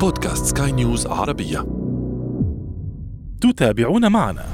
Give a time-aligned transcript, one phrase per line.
[0.00, 1.66] بودكاست سكاي نيوز عربية.
[3.40, 4.44] تتابعون معنا.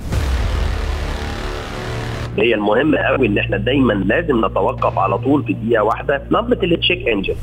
[2.38, 6.22] هي المهم قوي إن إحنا دايما لازم نتوقف على طول في دقيقة واحدة.
[6.30, 7.34] لمبه ال check engine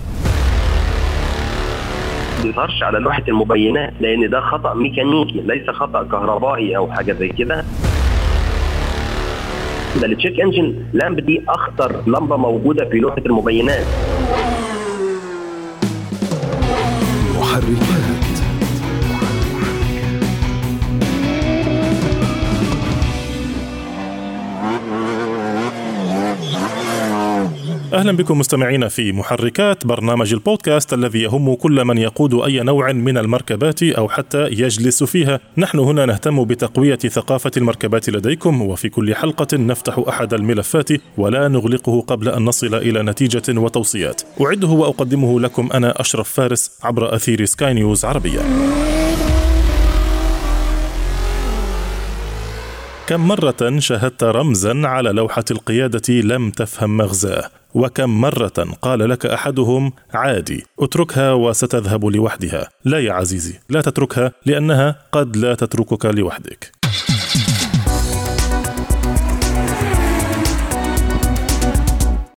[2.43, 7.65] بيظهرش على لوحة المبينات لأن ده خطأ ميكانيكي ليس خطأ كهربائي أو حاجة زي كده.
[10.01, 13.85] ده ال check engine lamp دي أخطر لمبة موجودة في لوحة المبينات.
[28.01, 33.17] أهلا بكم مستمعينا في محركات برنامج البودكاست الذي يهم كل من يقود أي نوع من
[33.17, 35.39] المركبات أو حتى يجلس فيها.
[35.57, 42.01] نحن هنا نهتم بتقوية ثقافة المركبات لديكم وفي كل حلقة نفتح أحد الملفات ولا نغلقه
[42.01, 44.21] قبل أن نصل إلى نتيجة وتوصيات.
[44.41, 48.41] أعده وأقدمه لكم أنا أشرف فارس عبر أثير سكاي نيوز عربية.
[53.11, 59.93] كم مرة شاهدت رمزا على لوحة القيادة لم تفهم مغزاه؟ وكم مرة قال لك أحدهم
[60.13, 66.71] عادي اتركها وستذهب لوحدها لا يا عزيزي لا تتركها لأنها قد لا تتركك لوحدك.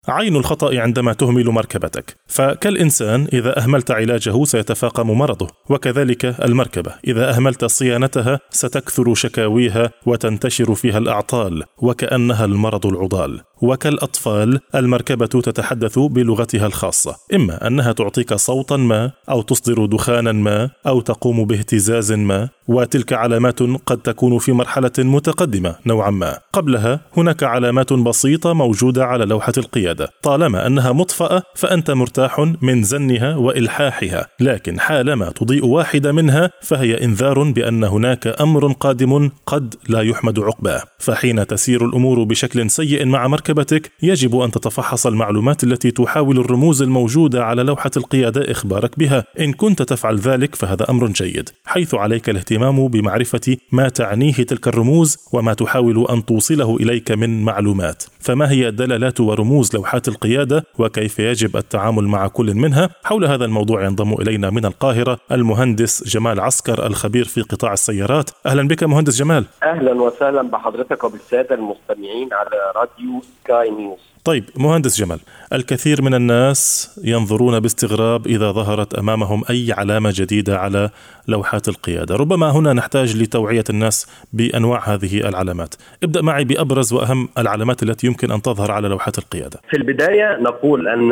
[0.08, 7.66] عين الخطأ عندما تهمل مركبتك، فكالإنسان إذا أهملت علاجه سيتفاقم مرضه، وكذلك المركبة إذا أهملت
[7.66, 13.42] صيانتها ستكثر شكاويها وتنتشر فيها الأعطال، وكأنها المرض العضال.
[13.62, 21.02] وكالأطفال المركبة تتحدث بلغتها الخاصة، إما أنها تعطيك صوتا ما، أو تصدر دخانا ما، أو
[21.02, 26.40] تقوم باهتزاز ما، وتلك علامات قد تكون في مرحلة متقدمة نوعا ما.
[26.54, 33.36] قبلها هناك علامات بسيطة موجودة على لوحة القيادة، طالما أنها مطفأة فأنت مرتاح من زنها
[33.36, 40.40] وإلحاحها، لكن حالما تضيء واحدة منها فهي إنذار بأن هناك أمر قادم قد لا يحمد
[40.40, 46.82] عقباه، فحين تسير الأمور بشكل سيء مع مركبتك يجب أن تتفحص المعلومات التي تحاول الرموز
[46.82, 52.30] الموجودة على لوحة القيادة إخبارك بها، إن كنت تفعل ذلك فهذا أمر جيد، حيث عليك
[52.30, 58.72] الاهتمام بمعرفة ما تعنيه تلك الرموز وما تحاول أن توصله إليك من معلومات، فما هي
[58.72, 64.50] دلالات ورموز لوحات القيادة وكيف يجب التعامل مع كل منها؟ حول هذا الموضوع ينضم إلينا
[64.50, 69.46] من القاهرة المهندس جمال عسكر الخبير في قطاع السيارات، أهلا بك مهندس جمال.
[69.64, 75.20] أهلا وسهلا بحضرتك وبالسادة المستمعين على راديو سكاي نيوز طيب مهندس جمال
[75.54, 80.90] الكثير من الناس ينظرون باستغراب إذا ظهرت أمامهم أي علامة جديدة على
[81.28, 82.16] لوحات القيادة.
[82.16, 85.76] ربما هنا نحتاج لتوعية الناس بأنواع هذه العلامات.
[86.04, 89.60] ابدأ معي بأبرز وأهم العلامات التي يمكن أن تظهر على لوحات القيادة.
[89.70, 91.12] في البداية نقول أن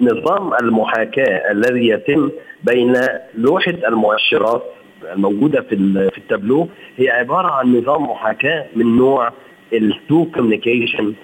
[0.00, 2.30] نظام المحاكاة الذي يتم
[2.64, 2.92] بين
[3.34, 4.62] لوحة المؤشرات
[5.12, 9.32] الموجودة في ال- في التابلو هي عبارة عن نظام محاكاة من نوع
[9.72, 11.14] ال two communication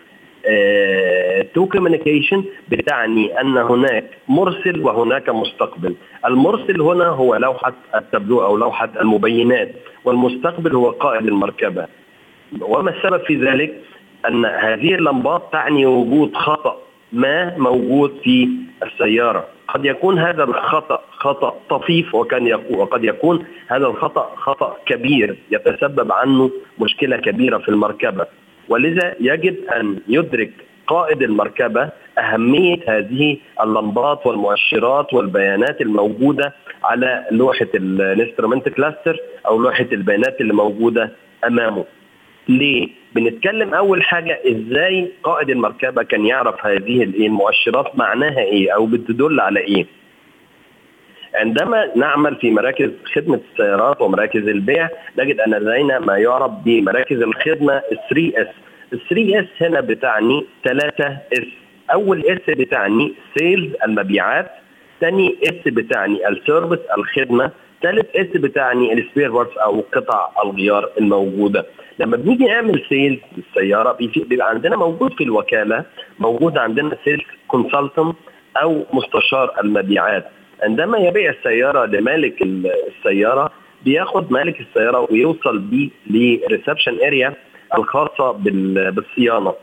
[1.55, 5.95] two communication بتعني أن هناك مرسل وهناك مستقبل.
[6.27, 9.73] المرسل هنا هو لوحة التابلو أو لوحة المبينات
[10.05, 11.87] والمستقبل هو قائد المركبة.
[12.61, 13.75] وما السبب في ذلك؟
[14.29, 16.77] أن هذه اللمبات تعني وجود خطأ
[17.13, 18.49] ما موجود في
[18.83, 19.45] السيارة.
[19.69, 26.13] قد يكون هذا الخطأ خطأ طفيف وكان يكون وقد يكون هذا الخطأ خطأ كبير يتسبب
[26.13, 26.51] عنه
[26.81, 28.27] مشكلة كبيرة في المركبة.
[28.69, 30.51] ولذا يجب أن يدرك
[30.87, 36.55] قائد المركبة أهمية هذه اللمبات والمؤشرات والبيانات الموجودة
[36.85, 39.17] على لوحة ال instrument cluster
[39.47, 41.13] أو لوحة البيانات اللي موجودة
[41.47, 41.85] أمامه
[42.49, 49.41] ليه؟ بنتكلم أول حاجة إزاي قائد المركبة كان يعرف هذه؟ المؤشرات معناها إيه أو بتدل
[49.41, 49.87] على إيه؟
[51.35, 57.83] عندما نعمل في مراكز خدمة السيارات ومراكز البيع نجد أن لدينا ما يعرف بمراكز الخدمة
[58.11, 58.49] 3 S.
[58.93, 61.47] ال 3 S هنا بتعني 3 S.
[61.93, 64.51] أول S بتعني sales المبيعات،
[65.01, 67.51] ثاني S بتعني ال service الخدمة،
[67.83, 71.67] ثالث S بتعني ال spare parts أو قطع الغيار الموجودة.
[71.99, 73.99] لما بنيجي نعمل sales للسيارة
[74.29, 75.85] بيبقى عندنا موجود في الوكالة
[76.19, 78.17] موجود عندنا sales consultant
[78.63, 80.25] أو مستشار المبيعات
[80.63, 83.51] عندما يبيع السيارة لمالك ال- السيارة
[83.85, 87.35] بياخد مالك السيارة ويوصل بيه ل reception area
[87.79, 89.55] الخاصة بال- بالصيانة.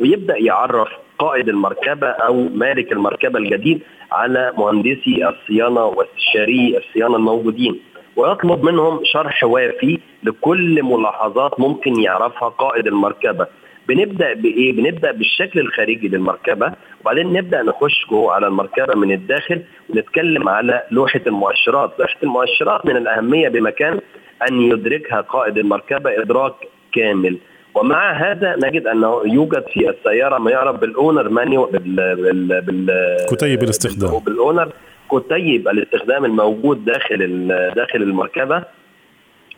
[0.00, 0.88] ويبدأ يعرف
[1.18, 3.80] قائد المركبة أو مالك المركبة الجديد
[4.12, 7.80] على مهندسي الصيانة واستشاري الصيانة الموجودين.
[8.16, 13.46] ويطلب منهم شرح وافي لكل ملاحظات ممكن يعرفها قائد المركبة.
[13.90, 20.48] بنبدأ بإيه؟ بنبدأ بالشكل الخارجي للمركبة وبعدين نبدأ نخش جوه على المركبة من الداخل ونتكلم
[20.48, 24.00] على لوحة المؤشرات، لوحة المؤشرات من الأهمية بمكان
[24.48, 26.54] أن يدركها قائد المركبة إدراك
[26.92, 27.38] كامل
[27.74, 32.90] ومع هذا نجد أنه يوجد في السيارة ما يعرف بال owner manual بال بال بال
[33.30, 34.72] كتيب الاستخدام بال owner
[35.12, 38.64] كتيب الاستخدام الموجود داخل داخل المركبة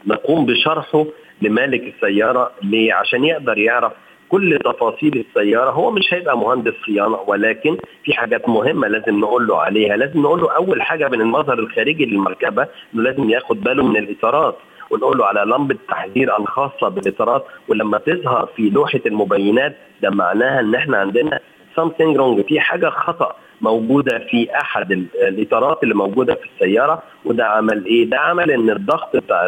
[0.07, 1.07] نقوم بشرحه
[1.43, 3.93] لمالك السيارة ليه؟ عشان يقدر يعرف
[4.33, 9.59] كل تفاصيل السيارة هو مش هيبقى مهندس صيانة ولكن في حاجات مهمة لازم نقول له
[9.61, 13.97] عليها لازم نقول له أول حاجة من المظهر الخارجي للمركبة إنه لازم ياخد باله من
[13.97, 14.57] الإطارات
[14.91, 20.75] ونقول له على لمبة تحذير الخاصة بالإطارات ولما تظهر في لوحة المبينات ده معناها إن
[20.75, 21.41] إحنا عندنا
[21.81, 24.93] something wrong في حاجة خطأ موجودة في أحد
[25.29, 29.47] الإطارات اللي موجودة في السيارة وده عمل إيه؟ ده عمل إن الضغط بتاع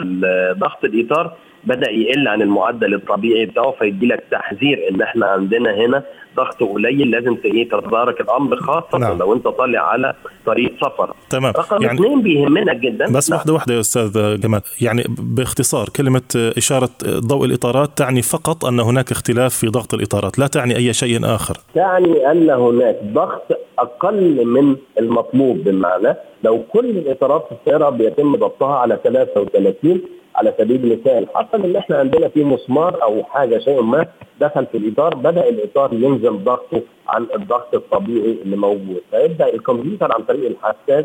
[0.53, 1.33] ضغط الإطار
[1.67, 6.03] بدأ يقل عن المعدل الطبيعي بتاعه فيدي لك تحذير إن إحنا عندنا هنا
[6.37, 9.19] ضغط قليل لازم إيه تتدارك الأمر خاصة نعم.
[9.19, 10.15] لو أنت طالع على
[10.47, 11.15] طريق سفر.
[11.31, 11.53] تمام.
[11.57, 13.13] رقم يعني اثنين بيهمنا جدا.
[13.13, 13.39] بس نعم.
[13.39, 14.61] واحدة واحدة يا أستاذ جمال.
[14.81, 20.47] يعني باختصار كلمة إشارة ضوء الإطارات تعني فقط أن هناك اختلاف في ضغط الإطارات لا
[20.47, 21.57] تعني أي شيء آخر.
[21.75, 28.77] تعني أن هناك ضغط أقل من المطلوب بمعنى لو كل الإطارات في السيارة بيتم ضبطها
[28.77, 30.01] على 33
[30.37, 34.07] على سبيل المثال حصل إن إحنا عندنا في مسمار أو حاجة شيء ما
[34.41, 39.01] دخل في الإطار بدأ الإطار ينزل ضغطه عن الضغط الطبيعي اللي موجود.
[39.11, 41.05] فيبدأ الكمبيوتر عن طريق الحساس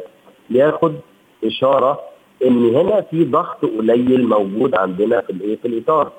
[0.50, 0.94] ياخد
[1.46, 2.00] إشارة
[2.46, 6.12] إن هنا في ضغط قليل موجود عندنا في الإيه؟ في الإطار.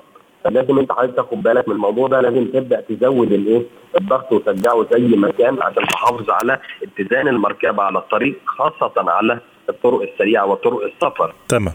[0.43, 3.61] فلازم أنت حضرتك تاخد بالك من الموضوع ده لازم تبدأ تزود الإيه؟
[3.97, 10.01] الضغط وترجعه زي ما كان عشان تحافظ على اتزان المركبة على الطريق خاصة على الطرق
[10.01, 11.33] السريعة وطرق السفر.
[11.47, 11.73] تمام.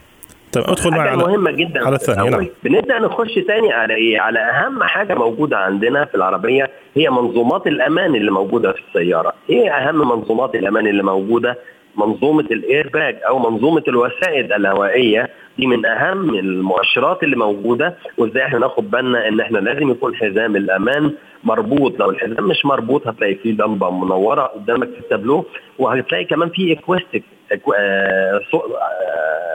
[0.52, 4.38] تمام ادخل معي على مهمة جدا على الثانية نعم بنبدأ نخش ثاني على إيه؟ على
[4.38, 9.32] أهم حاجة موجودة عندنا في العربية هي منظومات الأمان اللي موجودة في السيارة.
[9.50, 11.58] إيه أهم منظومات الأمان اللي موجودة؟
[11.96, 18.44] منظومة ال air bag أو منظومة الوسائد الهوائية دي من أهم المؤشرات اللي موجودة وإزاي
[18.44, 21.12] إحنا ناخد بالنا إن إحنا لازم يكون حزام الأمان
[21.44, 25.44] مربوط لو الحزام مش مربوط هتلاقي فيه لمبه منورة قدامك في التابلو
[25.78, 27.25] وهتلاقي كمان في acoustic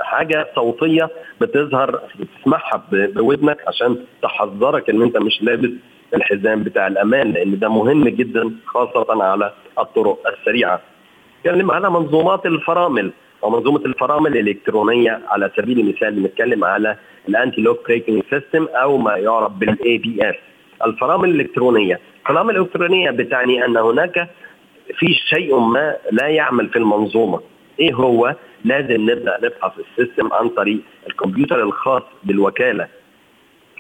[0.04, 1.10] حاجة صوتية
[1.42, 2.00] بتظهر
[2.40, 5.70] تسمعها بودنك عشان تحذرك إن أنت مش لابس
[6.16, 10.82] الحزام بتاع الأمان لأن ده مهم جدا خاصة على الطرق السريعة.
[11.40, 13.12] نتكلم على منظومات الفرامل
[13.44, 16.96] أو منظومة الفرامل الإلكترونية على سبيل المثال بنتكلم على
[17.30, 20.36] ال anti-lock braking system أو ما يعرف بال ABS.
[20.86, 24.30] الفرامل الإلكترونية، الفرامل الإلكترونية بتعني أن هناك
[24.96, 27.42] في شيء ما لا يعمل في المنظومة.
[27.80, 28.36] إيه هو؟
[28.66, 32.88] لازم نبدأ نفحص ال system عن طريق الكمبيوتر الخاص بالوكالة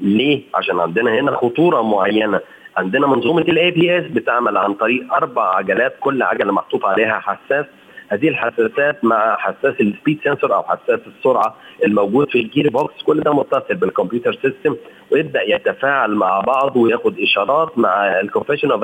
[0.01, 2.39] ليه؟ عشان عندنا هنا خطورة معينة
[2.77, 7.65] عندنا منظومة ال ABS بتعمل عن طريق أربع عجلات كل عجلة محطوط عليها حساس
[8.11, 11.55] هذه الحساسات مع حساس ال speed sensor أو حساس السرعة
[11.85, 14.75] الموجود في ال gear box كل ده متصل بال computer system
[15.11, 18.83] ويبدأ يتفاعل مع بعض وياخد إشارات مع ال coefficient of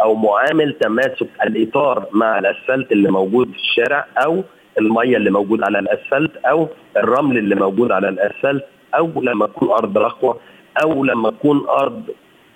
[0.00, 4.44] أو معامل تماسك الإطار مع الأسفلت اللي موجود في الشارع أو
[4.78, 8.64] المية اللي موجود على الأسفلت أو الرمل اللي موجود على الأسفلت
[8.94, 10.40] أو لما تكون أرض رخوه
[10.82, 12.02] أو لما تكون أرض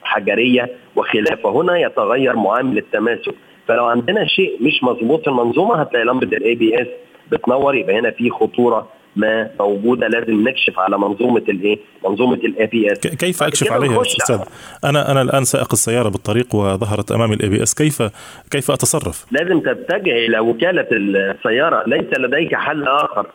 [0.02, 1.50] حجرية وخلافة.
[1.50, 3.34] هنا يتغير معامل التماسك.
[3.68, 6.86] فلو عندنا شيء مش مظبوط في المنظومة هتلاقي لمبة ال ABS
[7.32, 12.98] بتنور يبقى هنا في خطورة ما موجودة لازم نكشف على منظومة الايه؟ منظومة ال ABS
[12.98, 14.40] كيف أكشف عليها أستاذ؟
[14.84, 18.02] أنا أنا الآن سائق السياره بالطريق وظهرت امامي ال ABS كيف
[18.50, 23.26] كيف أتصرف؟ لازم تتجه إلى وكالة السيارة ليس لديك حل آخر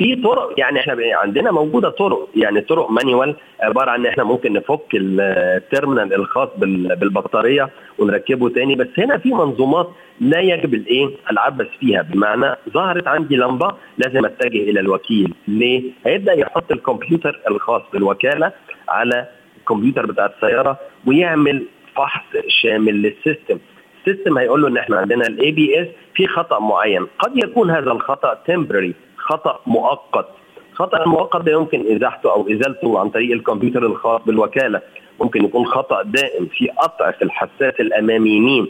[0.00, 4.52] في طرق يعني إحنا عندنا موجودة طرق يعني طرق manual عبارة عن إن إحنا ممكن
[4.52, 6.48] نفك ال terminal الخاص
[6.96, 9.88] بالبطارية ونركبه تاني بس هنا في منظومات
[10.20, 15.34] لا يجب الإيه؟ العبث فيها بمعنى ظهرت عندي لمبة لازم أتجه إلى الوكيل.
[15.48, 18.52] ليه؟ هيبدأ يحط الكمبيوتر الخاص بالوكالة
[18.88, 19.26] على
[19.58, 21.62] الكمبيوتر بتاع السيارة ويعمل
[21.96, 22.24] فحص
[22.62, 23.58] شامل لل system.
[24.06, 27.92] ال system هيقول له إن إحنا عندنا ال ABS في خطأ معين قد يكون هذا
[27.92, 28.94] الخطأ temporary
[29.30, 30.26] خطأ مؤقت.
[30.74, 34.80] خطأ المؤقت ده يمكن إزاحته أو إزالته عن طريق الكمبيوتر الخاص بالوكالة.
[35.20, 38.68] ممكن يكون خطأ دائم في قطع في الحساس الأمامي يمين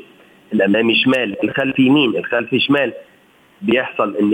[0.52, 2.92] الأمامي شمال الخلفي يمين الخلفي شمال.
[3.62, 4.32] بيحصل إن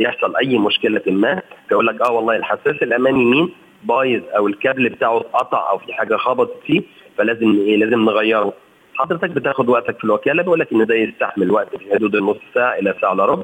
[0.00, 3.48] يحصل أي مشكلة ما فيقول لك آه والله الحساس الأمامي يمين
[3.84, 6.82] بايظ أو الكابل بتاعه اتقطع أو في حاجة خبطت فيه
[7.18, 8.52] فلازم إيه لازم نغيره.
[8.94, 12.78] حضرتك بتاخد وقتك في الوكالة بيقول لك إن ده يستحمل وقت في حدود النص ساعة
[12.78, 13.42] إلى ساعة إلا ربع.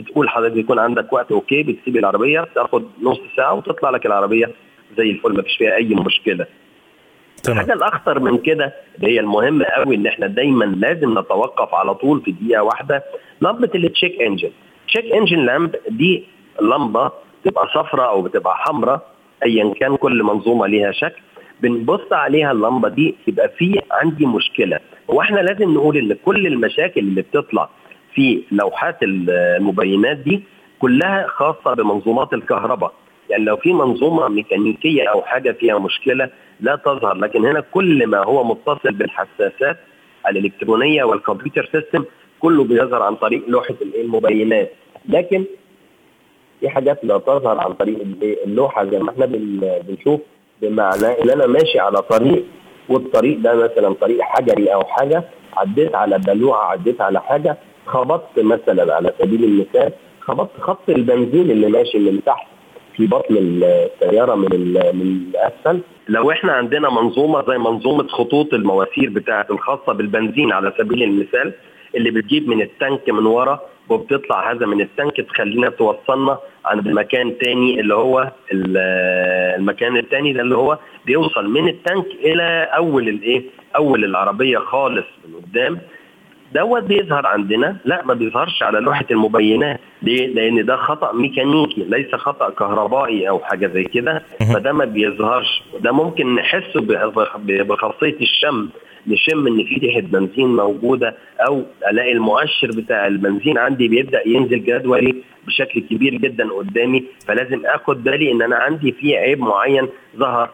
[0.00, 4.50] بتقول حضرتك يكون عندك وقت okay بتسيب العربية تاخد نص ساعة وتطلع لك العربية
[4.98, 6.46] زي الفل ما فيش فيها أي مشكلة.
[7.42, 7.58] تمام.
[7.58, 12.20] الحاجة الأخطر من كده اللي هي المهمة قوي إن إحنا دايما لازم نتوقف على طول
[12.20, 13.02] في دقيقة واحدة
[13.42, 14.50] لمبة ال check engine
[14.88, 16.24] check engine lamp دي
[16.62, 17.10] لمبة
[17.44, 19.10] بتبقى صفراء أو بتبقى حمراء
[19.44, 21.20] ايا كان كل منظومة ليها شكل.
[21.60, 24.80] بنبص عليها اللمبة دي يبقى في عندي مشكلة.
[25.08, 27.68] وإحنا لازم نقول إن كل المشاكل اللي بتطلع
[28.14, 30.42] في لوحات المبينات دي
[30.78, 32.92] كلها خاصة بمنظومات الكهرباء.
[33.30, 38.24] يعني لو في منظومة ميكانيكية أو حاجة فيها مشكلة لا تظهر لكن هنا كل ما
[38.24, 39.76] هو متصل بالحساسات
[40.28, 42.04] الإلكترونية والكمبيوتر سيستم
[42.40, 44.72] كله بيظهر عن طريق لوحة المبينات.
[45.08, 45.44] لكن
[46.60, 47.98] في حاجات لا تظهر عن طريق
[48.46, 49.26] اللوحة زي ما إحنا
[49.88, 50.20] بنشوف
[50.62, 52.44] بمعنى إن أنا ماشي على طريق
[52.88, 55.24] والطريق ده مثلا طريق حجري أو حاجة
[55.56, 57.56] عديت على بلوعة عديت على حاجة
[57.86, 62.46] خبطت مثلا على سبيل المثال خبطت خط البنزين اللي ماشي من تحت
[62.96, 64.48] في بطن السيارة من
[64.94, 65.80] من الأسفل.
[66.08, 71.52] لو إحنا عندنا منظومة زي منظومة خطوط المواسير بتاعة الخاصة بالبنزين على سبيل المثال
[71.94, 77.80] اللي بتجيب من التانك من ورا وبتطلع هذا من التانك تخلينا توصلنا عند مكان تاني
[77.80, 78.30] اللي هو
[79.58, 83.42] المكان التاني ده اللي هو بيوصل من التانك إلى أول الإيه؟
[83.76, 85.78] أول العربية خالص من قدام.
[86.54, 87.76] دوت بيظهر عندنا.
[87.84, 89.80] لا ما بيظهرش على لوحة المبينات.
[90.02, 94.22] ليه؟ لأن ده خطأ ميكانيكي ليس خطأ كهربائي أو حاجة زي كده.
[94.54, 95.62] فده ما بيظهرش.
[95.80, 96.80] ده ممكن نحسه
[97.44, 98.68] بخاصية الشم
[99.06, 101.16] نشم إن في ريحة بنزين موجودة
[101.48, 105.14] أو ألاقي المؤشر بتاع البنزين عندي بيبدأ ينزل جدولي
[105.46, 107.04] بشكل كبير جدا قدامي.
[107.26, 110.50] فلازم آخد بالي إن أنا عندي في عيب معين ظهر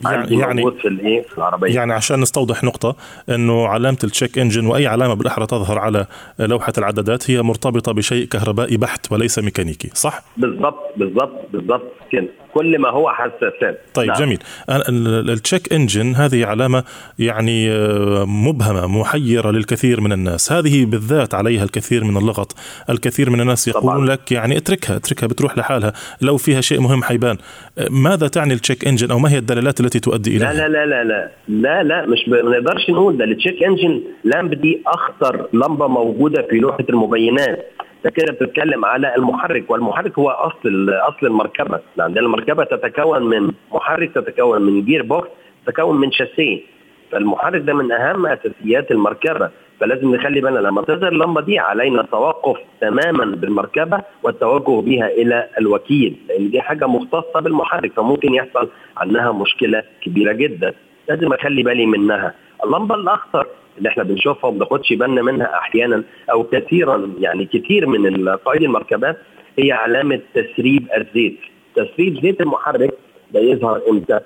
[0.00, 1.74] يعني يعني في الإيه؟ في العربية.
[1.74, 2.96] يعني عشان نستوضح نقطة
[3.28, 6.06] إنه علامة التشيك انجن وأي علامة بالأحرى تظهر على
[6.38, 12.28] لوحة العدادات هي مرتبطة بشيء كهربائي بحت وليس ميكانيكي صح؟ بالضبط بالضبط بالضبط كده.
[12.54, 13.80] كل ما هو حساسات.
[13.94, 14.18] طيب نعم.
[14.18, 14.38] جميل.
[14.68, 16.84] ال check engine هذه علامة
[17.18, 20.52] يعني آه، مبهمة محيرة للكثير من الناس.
[20.52, 22.54] هذه بالذات عليها الكثير من اللغط.
[22.90, 24.16] الكثير من الناس يقولون طبعا.
[24.16, 25.92] لك يعني اتركها اتركها بتروح لحالها.
[26.20, 27.36] لو فيها شيء مهم حيبان.
[27.90, 31.04] ماذا تعني ال check engine أو ما هي الدلالات التي تؤدي إليها؟ لا لا لا
[31.04, 33.24] لا لا لا مش ما نقدرش نقول ده.
[33.24, 37.66] ال check engine lamp دي أخطر لمبة موجودة في لوحة المبينات.
[38.04, 41.80] ده كده بتتكلم على المحرك والمحرك هو أصل أصل المركبة.
[41.98, 45.28] عندنا المركبة تتكون من محرك تتكون من جير بوكس
[45.66, 46.60] تتكون من شاسيه.
[47.12, 49.50] فالمحرك ده من أهم أساسيات المركبة.
[49.80, 56.16] فلازم نخلي بالنا لما تظهر اللمبة دي علينا التوقف تماما بالمركبة والتوجه بها إلى الوكيل
[56.28, 60.74] لأن دي حاجة مختصة بالمحرك فممكن يحصل عنها مشكلة كبيرة جدا.
[61.08, 62.34] لازم أخلي بالي منها.
[62.64, 63.46] اللمبة الأخطر
[63.78, 66.02] اللي إحنا بنشوفها وما بناخدش بالنا منها أحيانا
[66.32, 69.16] أو كثيرا يعني كثير من قائد المركبات
[69.58, 71.38] هي علامة تسريب الزيت.
[71.76, 72.90] تسريب زيت المحرك
[73.32, 74.20] ده يظهر إمتى؟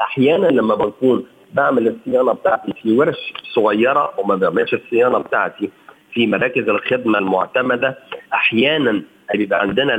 [0.00, 5.70] أحيانا لما بكون بعمل الصيانة بتاعتي في ورش صغيرة وما بعملش الصيانة بتاعتي
[6.12, 7.98] في مراكز الخدمة المعتمدة.
[8.34, 9.02] أحيانا
[9.34, 9.94] بيبقى عندنا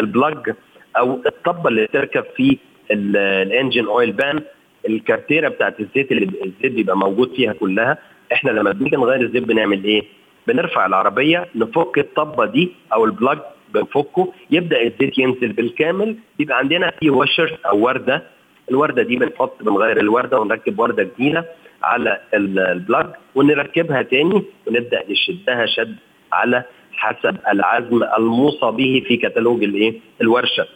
[0.00, 0.54] البلاج
[0.98, 2.58] أو الطبة اللي تركب في
[2.90, 4.42] ال engine oil pan.
[4.88, 7.98] الكارتيرة بتاعت الزيت اللي الزيت بيبقى موجود فيها كلها.
[8.32, 10.02] إحنا لما بنيجي نغير الزيت بنعمل إيه؟
[10.46, 13.38] بنرفع العربية نفك الطبة دي أو ال plug
[13.74, 14.32] بنفكه.
[14.50, 16.16] يبدأ الزيت ينزل بالكامل.
[16.38, 18.22] يبقى عندنا في washers أو وردة
[18.70, 21.44] الوردة دي بنحط بنغير الوردة ونركب وردة جديدة
[21.82, 25.96] على ال plug ونركبها تاني ونبدأ نشدها شد
[26.32, 26.62] على
[26.92, 30.66] حسب العزم الموصى به في كتالوج الايه؟ الورشة.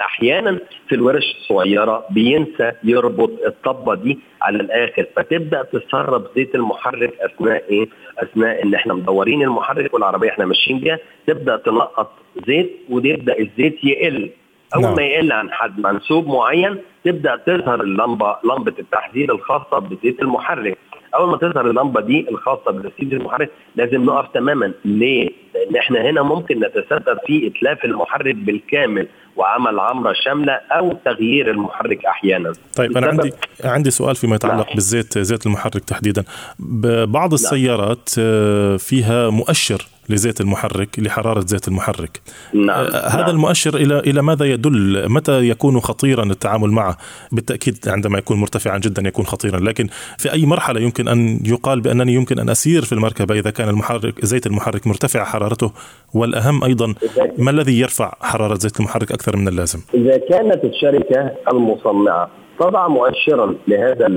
[0.00, 7.64] أحيانا في الورش الصغيره بينسى يربط الطبة دي على الآخر فتبدأ تسرب زيت المحرك أثناء
[7.70, 12.12] إيه؟ أثناء إن إحنا مدورين المحرك والعربية إحنا ماشيين بيها تبدأ تنقط
[12.46, 14.30] زيت ويبدا الزيت يقل
[14.74, 14.94] اول نعم.
[14.94, 20.78] ما يقل عن حد منسوب معين تبدأ تظهر اللمبه لمبة التحذير الخاصة بزيت المحرك
[21.14, 26.22] أول ما تظهر اللمبة دي الخاصة بزيت المحرك لازم نقف تماما ليه؟ لأن إحنا هنا
[26.22, 32.52] ممكن نتسبب في إتلاف المحرك بالكامل وعمل عمرة شاملة أو تغيير المحرك أحيانا.
[32.76, 33.32] طيب أنا عندي
[33.64, 34.74] عندي سؤال فيما يتعلق نعم.
[34.74, 36.24] بالزيت زيت المحرك تحديدا.
[36.58, 37.34] بعض نعم.
[37.34, 42.20] السيارات آه، فيها مؤشر لزيت المحرك لحرارة زيت المحرك.
[42.54, 42.84] نعم.
[42.84, 43.30] آه، هذا نعم.
[43.30, 46.96] المؤشر إلى إلى ماذا يدل؟ متى يكون خطيرا التعامل معه؟
[47.32, 49.88] بالتأكيد عندما يكون مرتفعا جدا يكون خطيرا، لكن
[50.18, 54.24] في أي مرحلة يمكن أن يقال بأنني يمكن أن أسير في المركبة إذا كان المحرك
[54.24, 55.72] زيت المحرك مرتفع حرارته
[56.14, 56.94] والأهم أيضا
[57.38, 63.54] ما الذي يرفع حرارة زيت المحرك أكثر من اللازم؟ إذا كانت الشركة المصنعة تضع مؤشرا
[63.68, 64.08] لهذا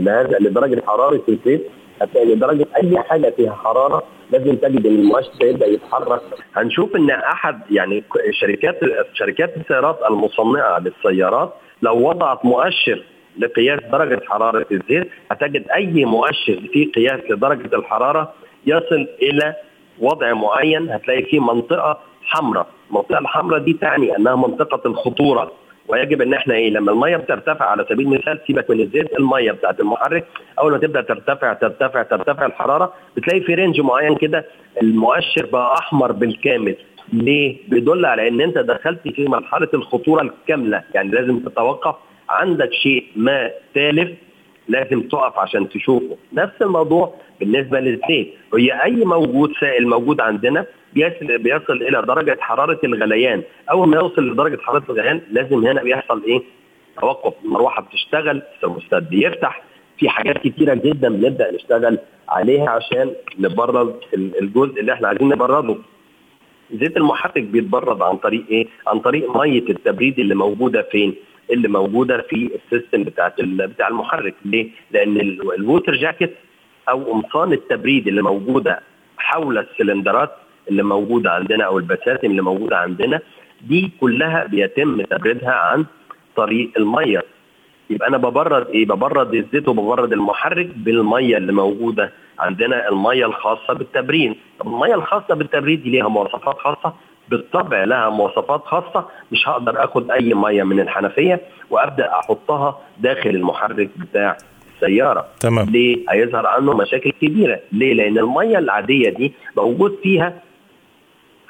[0.00, 1.62] لهذا لدرجة حرارة الزيت
[2.02, 6.20] هتلاقي لدرجة أي حاجة فيها حرارة لازم تجد إن المؤشر يبدأ يتحرك.
[6.56, 8.80] هنشوف إن أحد يعني شركات
[9.14, 13.02] شركات السيارات المصنعة للسيارات لو وضعت مؤشر
[13.38, 18.32] لقياس درجة حرارة الزيت هتجد أي مؤشر في قياس لدرجة الحرارة
[18.66, 19.54] يصل إلى
[19.98, 25.52] وضع معين هتلاقي فيه منطقة حمراء، المنطقة الحمراء دي تعني أنها منطقة الخطورة.
[25.88, 29.80] ويجب إن إحنا إيه لما المية بترتفع على سبيل المثال سيبك من الزيت المية بتاعت
[29.80, 30.24] المحرك
[30.58, 34.44] أول ما تبدأ ترتفع ترتفع ترتفع الحرارة بتلاقي في رينج معين كده
[34.82, 36.76] المؤشر بقى أحمر بالكامل.
[37.12, 40.82] ليه؟ بيدل على إن أنت دخلت في مرحلة الخطورة الكاملة.
[40.94, 41.94] يعني لازم تتوقف
[42.28, 44.10] عندك شيء ما تالف
[44.68, 46.16] لازم تقف عشان تشوفه.
[46.32, 48.34] نفس الموضوع بالنسبة للزيت.
[48.58, 54.58] هي أي موجود سائل موجود عندنا بيصل إلى درجة حرارة الغليان أول ما يوصل لدرجة
[54.62, 56.42] حرارة الغليان لازم هنا بيحصل إيه
[57.00, 59.62] توقف المروحه بتشتغل الثرموستات بيفتح
[59.98, 65.76] في حاجات كتيرة جدا بنبدأ نشتغل عليها عشان نبرد الجزء اللي إحنا عايزين نبرده
[66.72, 71.14] زيت المحرك بيتبرد عن طريق إيه؟ عن طريق مية التبريد اللي موجودة فين؟
[71.50, 75.16] اللي موجودة في ال system بتاعت بتاع المحرك ليه؟ لأن
[75.58, 76.34] ال water jacket
[76.88, 78.80] أو قمصان التبريد اللي موجودة
[79.18, 80.30] حول السلندرات
[80.70, 83.20] اللي موجوده عندنا أو البساتم اللي موجوده عندنا
[83.60, 85.84] دي كلها بيتم تبريدها عن
[86.36, 87.22] طريق المية.
[87.90, 94.34] يبقى أنا ببرد إيه؟ ببرد الزيت وببرد المحرك بالمية اللي موجودة عندنا المية الخاصة بالتبريد.
[94.60, 96.94] طب المية الخاصة بالتبريد دي ليها مواصفات خاصة؟
[97.28, 99.08] بالطبع لها مواصفات خاصة.
[99.32, 101.40] مش هقدر آخد أي مية من الحنفية
[101.70, 104.36] وأبدأ أحطها داخل المحرك بتاع
[104.74, 105.26] السيارة.
[105.40, 105.70] تمام.
[105.70, 107.60] ليه؟ هيظهر عنه مشاكل كبيرة.
[107.72, 110.42] ليه؟ لأن المية العادية دي موجود فيها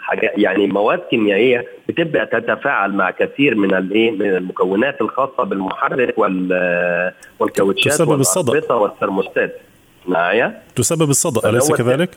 [0.03, 7.13] حاجة يعني مواد كيميائية بتبدأ تتفاعل مع كثير من الإيه من المكونات الخاصة بالمحرك وال
[7.39, 8.73] والكاوتشات تسبب الصدأ.
[8.75, 9.61] والثرموستات.
[10.09, 12.11] معايا؟ تسبب الصدأ أليس كذلك؟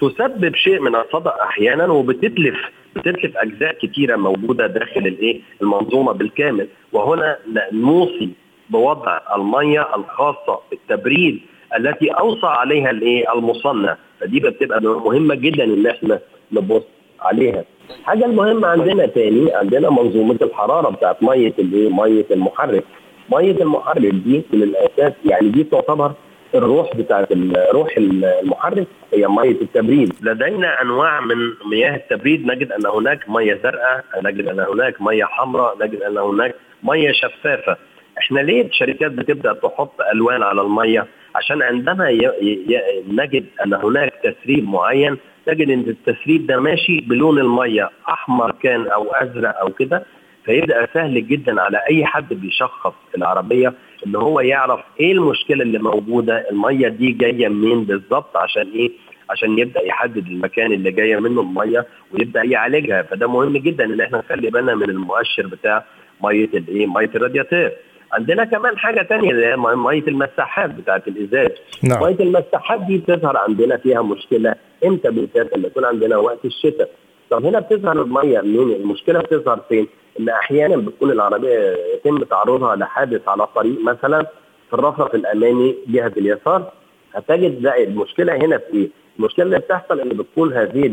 [0.00, 2.56] تسبب شيء من الصدأ أحيانا وبتتلف
[2.96, 6.68] بتتلف أجزاء كثيره موجودة داخل الإيه المنظومة بالكامل.
[6.92, 7.36] وهنا
[7.72, 8.28] نوصي
[8.70, 11.40] بوضع المية الخاصة بالتبريد
[11.78, 13.96] التي أوصى عليها الإيه المصنع.
[14.20, 16.20] فدي بتبقى مهمة جدا إن إحنا
[16.52, 16.82] نبص
[17.20, 17.64] عليها.
[18.00, 22.84] الحاجة المهمه عندنا تاني عندنا منظومة الحرارة بتاعت مية الايه مية المحرك.
[23.32, 26.12] مية المحرك دي من الاساس يعني دي تعتبر
[26.54, 27.28] الروح بتاعت
[27.72, 30.12] روح المحرك هي مية التبريد.
[30.22, 31.36] لدينا أنواع من
[31.70, 32.46] مياه التبريد.
[32.46, 37.76] نجد أن هناك مية زرقاء نجد أن هناك مية حمراء نجد أن هناك مية شفافة.
[38.18, 42.18] إحنا ليه الشركات بتبدأ تحط ألوان على المية؟ عشان عندما ي...
[42.42, 42.80] ي...
[43.08, 45.16] نجد أن هناك تسريب معين
[45.48, 50.04] نجد إن التسريب ده ماشي بلون المية أحمر كان أو أزرق أو كده
[50.44, 53.72] فيبدأ سهل جدا على أي حد بيشخص العربية
[54.06, 58.90] إن هو يعرف إيه المشكلة اللي موجودة المية دي جاية منين بالظبط عشان إيه؟
[59.30, 63.02] عشان يبدأ يحدد المكان اللي جاية منه المية ويبدأ يعالجها.
[63.02, 65.84] فده مهم جدا إن إحنا نخلي بالنا من المؤشر بتاع
[66.24, 67.72] مية الايه مية الرادياتير.
[68.12, 71.50] عندنا كمان حاجة ثانية اللي هي مية المساحات بتاعت الإزاز.
[71.82, 72.02] نعم.
[72.02, 76.90] مية المساحات دي بتظهر عندنا فيها مشكلة إمتى بالذات لما يكون عندنا وقت الشتاء؟
[77.30, 79.86] طب هنا بتظهر المية منين؟ المشكلة بتظهر فين؟
[80.20, 84.26] إن أحيانا بتكون العربية يتم تعرضها لحادث على الطريق مثلا
[84.68, 86.72] في الرفرف الأمامي جهة اليسار.
[87.14, 90.90] هتجد لا المشكلة هنا في إيه؟ المشكلة اللي بتحصل إن بتكون هذه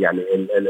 [0.00, 0.22] يعني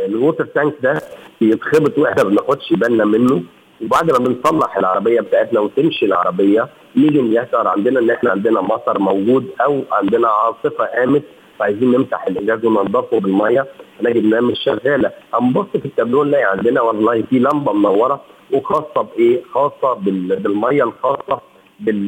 [0.06, 1.00] الووتر تانك ده
[1.40, 3.42] بيتخبط وإحنا ما بناخدش بالنا منه.
[3.84, 9.46] وبعد ما بنصلح العربية بتاعتنا وتمشي العربية يجي يحصل عندنا إن إحنا عندنا مطر موجود
[9.60, 11.22] أو عندنا عاصفة قامت
[11.62, 13.66] فعايزين نمسح الازاز وننضفه بالمية
[14.02, 18.20] نجد انها مش شغالة هنبص في التابلو نلاقي عندنا والله في لمبة منورة
[18.52, 21.40] وخاصة بإيه؟ خاصة بالمية الخاصة
[21.80, 22.06] بال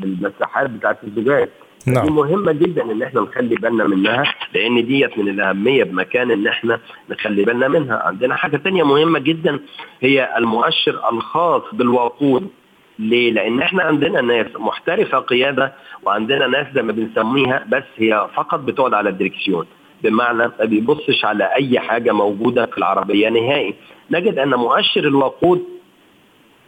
[0.00, 1.48] بالمساحات بتاعت الزجاج
[1.86, 2.04] نعم.
[2.04, 6.80] دي مهمة جدا إن إحنا نخلي بالنا منها لأن ديت من الأهمية بمكان إن إحنا
[7.10, 9.60] نخلي بالنا منها عندنا حاجة تانية مهمة جدا
[10.00, 12.46] هي المؤشر الخاص بالوقود
[13.00, 18.60] ليه؟ لأن إحنا عندنا ناس محترفة قيادة وعندنا ناس زي ما بنسميها بس هي فقط
[18.60, 19.66] بتقعد على الدركسيون
[20.02, 23.74] بمعنى ما بيبصش على أي حاجة موجودة في العربية نهائي.
[24.10, 25.64] نجد أن مؤشر الوقود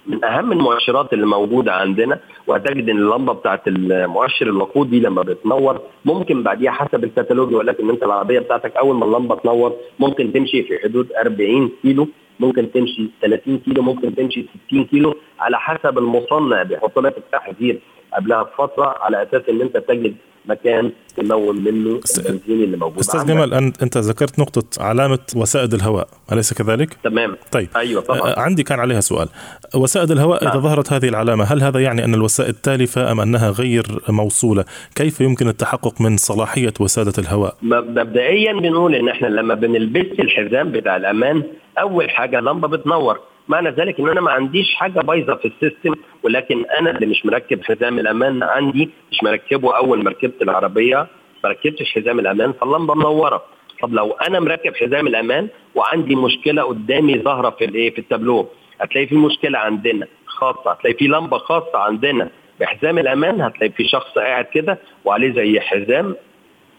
[0.06, 5.80] من أهم المؤشرات اللي موجودة عندنا وهتجد إن اللمبة بتاعت المؤشر الوقود دي لما بتنور
[6.04, 10.32] ممكن بعديها حسب الكتالوج يقول لك إن أنت العربية بتاعتك أول ما اللمبة تنور ممكن
[10.32, 12.08] تمشي في حدود 40 كيلو.
[12.44, 17.76] ممكن تمشي 30 كيلو ممكن تمشي 60 كيلو على حسب المصنع بيحط لك التحذير.
[18.14, 20.14] قبلها بفترة على أساس إن أنت تجد
[20.46, 23.26] مكان تمول منه البنزين اللي موجود أستاذ.
[23.26, 27.36] جمال انت ذكرت نقطة علامة وسائد الهواء أليس كذلك؟ تمام.
[27.52, 27.68] طيب.
[27.76, 28.20] أيوه طبعا.
[28.20, 29.28] آه، عندي كان عليها سؤال.
[29.74, 30.52] وسائد الهواء نعم.
[30.52, 35.20] اذا ظهرت هذه العلامة هل هذا يعني أن الوسائد تالفة أم أنها غير موصولة؟ كيف
[35.20, 41.42] يمكن التحقق من صلاحية وسادة الهواء؟ مبدئيا بنقول إن إحنا لما بنلبس الحزام بتاع الأمان
[41.78, 43.20] أول حاجة اللمبة بتنور.
[43.48, 47.64] معنى ذلك إن أنا ما عنديش حاجة بايظة في السيستم ولكن أنا اللي مش مركب
[47.64, 51.06] حزام الأمان عندي مش مركبه أول ما ركبت العربية
[51.44, 53.44] ما ركبتش حزام الأمان فاللمبة منورة.
[53.82, 58.48] طب لو أنا مركب حزام الأمان وعندي مشكلة قدامي ظاهرة في الإيه؟ في التابلو
[58.80, 64.10] هتلاقي في مشكلة عندنا خاصة هتلاقي في لمبة خاصة عندنا بحزام الأمان هتلاقي في شخص
[64.18, 66.14] قاعد كده وعليه زي حزام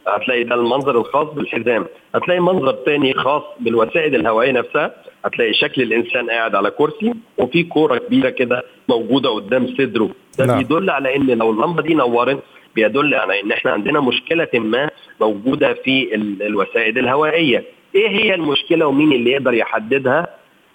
[0.07, 1.85] هتلاقي ده المنظر الخاص بالحزام.
[2.15, 4.95] هتلاقي منظر تاني خاص بالوسائد الهوائية نفسها.
[5.25, 10.09] هتلاقي شكل الإنسان قاعد على كرسي وفي كورة كبيرة كده موجودة قدام صدره.
[10.39, 10.57] ده نعم.
[10.57, 12.39] بيدل على إن لو اللمبة دي نورت
[12.75, 14.89] بيدل على إن إحنا عندنا مشكلة ما
[15.21, 17.63] موجودة في الوسائد الهوائية.
[17.95, 20.27] إيه هي المشكلة ومين اللي يقدر يحددها؟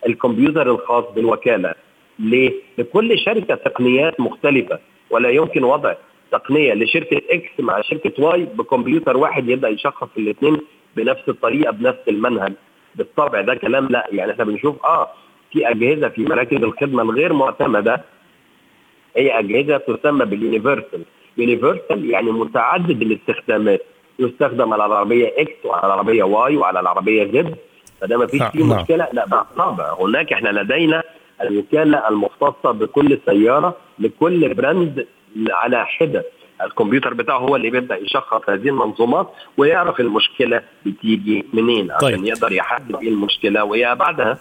[0.07, 1.75] الكمبيوتر الخاص بالوكالة.
[2.19, 4.79] ليه؟ لكل شركة تقنيات مختلفة
[5.11, 5.95] ولا يمكن وضع
[6.33, 10.59] تقنية لشركة X مع شركة Y بكمبيوتر واحد يبدأ يشخص الاثنين
[10.97, 12.53] بنفس الطريقة بنفس المنهج.
[12.95, 15.09] بالطبع ده كلام لا يعني إحنا بنشوف آه
[15.53, 18.05] في أجهزة في مراكز الخدمة الغير معتمدة.
[19.17, 21.03] هي أجهزة تسمى بال universal.
[21.39, 23.83] universal يعني متعدد الاستخدامات.
[24.19, 27.57] يستخدم على العربية X وعلى العربية Y وعلى العربية Z
[28.01, 28.81] فده ما فيش فيه نعم.
[28.83, 29.09] مشكلة.
[29.13, 31.03] لا بالطبع هناك إحنا لدينا
[31.43, 35.07] الوكالة المختصة بكل سيارة لكل براند
[35.51, 36.25] على حدة.
[36.63, 42.25] الكمبيوتر بتاعه هو اللي بيبدأ يشخص هذه المنظومات ويعرف المشكلة بتيجي منين عشان طيب.
[42.25, 43.65] يقدر يحدد إيه المشكلة.
[43.65, 44.39] ويا بعدها؟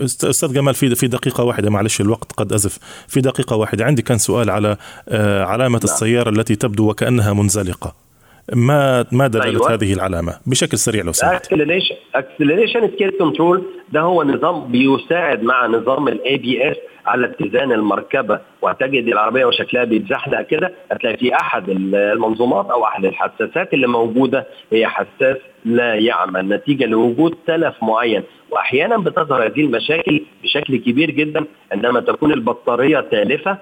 [0.00, 2.78] أستاذ جمال في في دقيقة واحدة معلش الوقت قد أزف.
[3.08, 4.76] في دقيقة واحدة عندي كان سؤال على
[5.08, 5.84] آه، علامة نعم.
[5.84, 8.03] السيارة التي تبدو وكأنها منزلقة.
[8.52, 9.74] ما ما دلاله أيوة.
[9.74, 15.66] هذه العلامة بشكل سريع لو سمحت؟ acceleration acceleration skid control ده هو نظام بيساعد مع
[15.66, 18.40] نظام ال ABS على اتزان المركبة.
[18.62, 24.86] وتجد العربية وشكلها بيتزحلق كده هتلاقي في أحد المنظومات أو أحد الحساسات اللي موجودة هي
[24.86, 26.48] حساس لا يعمل.
[26.48, 28.22] نتيجة لوجود تلف معين.
[28.50, 33.58] وأحيانا بتظهر هذه المشاكل بشكل كبير جدا عندما تكون البطارية تالفة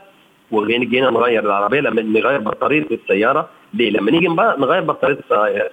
[0.53, 5.19] وجينا نغير العربية لما نغير بطارية السيارة ليه؟ لما نيجي نغير بطارية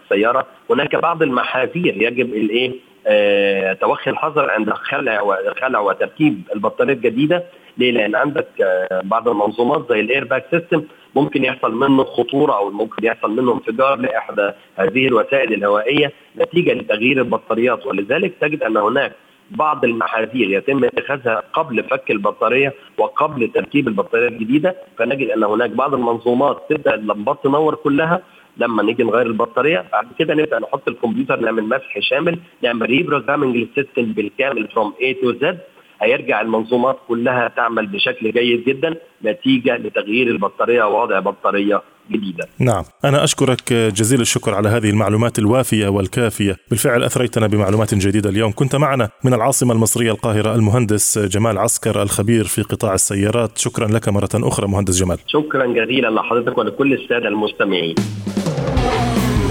[0.03, 2.71] السيارة هناك بعض المحاذير يجب الإيه؟
[3.07, 7.43] آه توخي الحذر عند خلع خلع وتركيب البطارية الجديدة
[7.77, 10.83] ليه؟ لأن عندك آه بعض المنظومات زي ال airbag system
[11.15, 17.17] ممكن يحصل منه خطورة أو ممكن يحصل منه انفجار لإحدى هذه الوسائل الهوائية نتيجة لتغيير
[17.17, 19.11] البطاريات ولذلك تجد أن هناك
[19.51, 25.93] بعض المحاذير يتم اتخاذها قبل فك البطارية وقبل تركيب البطارية الجديدة فنجد أن هناك بعض
[25.93, 28.21] المنظومات تبدأ اللمبات تنور كلها
[28.57, 29.85] لما نيجي نغير البطارية.
[29.91, 35.21] بعد كده نبدأ نحط الكمبيوتر نعمل مسح شامل نعمل reprogramming لل system بالكامل from A
[35.21, 35.55] to Z.
[36.01, 41.81] هيرجع المنظومات كلها تعمل بشكل جيد جدا نتيجة لتغيير البطارية ووضع بطارية
[42.11, 42.47] جديدة.
[42.59, 48.51] نعم، أنا أشكرك جزيل الشكر على هذه المعلومات الوافية والكافية، بالفعل أثريتنا بمعلومات جديدة اليوم،
[48.51, 54.09] كنت معنا من العاصمة المصرية القاهرة المهندس جمال عسكر الخبير في قطاع السيارات، شكرا لك
[54.09, 55.17] مرة أخرى مهندس جمال.
[55.27, 57.95] شكرا جزيلا لحضرتك ولكل السادة المستمعين.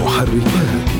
[0.03, 0.98] محركات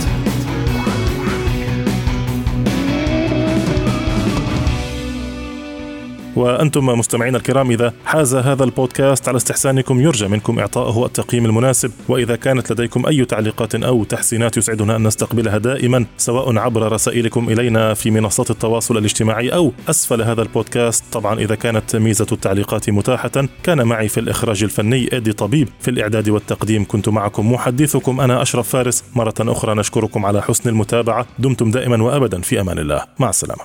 [6.39, 11.91] وأنتم مستمعين الكرام إذا حاز هذا البودكاست على استحسانكم يرجى منكم إعطائه التقييم المناسب.
[12.09, 17.93] وإذا كانت لديكم أي تعليقات أو تحسينات يسعدنا أن نستقبلها دائما سواء عبر رسائلكم إلينا
[17.93, 21.03] في منصات التواصل الاجتماعي أو أسفل هذا البودكاست.
[21.11, 23.31] طبعا إذا كانت ميزة التعليقات متاحة
[23.63, 25.69] كان معي في الإخراج الفني إدي طبيب.
[25.79, 29.03] في الإعداد والتقديم كنت معكم محدثكم أنا أشرف فارس.
[29.15, 31.25] مرة أخرى نشكركم على حسن المتابعة.
[31.39, 32.41] دمتم دائما وأبدا.
[32.41, 33.01] في أمان الله.
[33.19, 33.61] مع السلامة.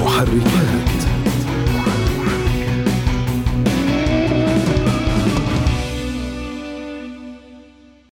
[0.00, 0.99] محركات.